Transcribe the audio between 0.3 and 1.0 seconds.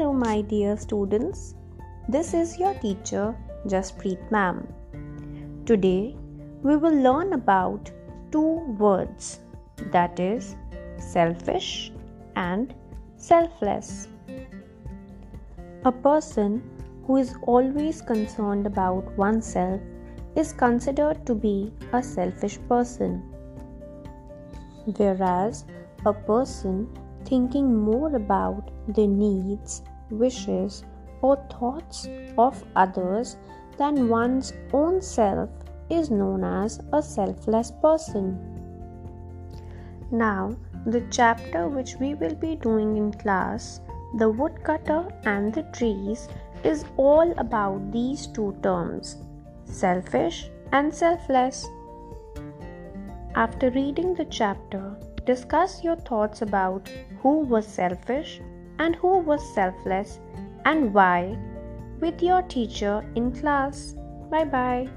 dear